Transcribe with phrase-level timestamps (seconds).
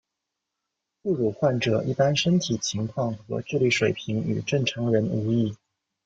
[1.03, 5.55] 副乳患者一般身体情况和智力水平与正常人无异。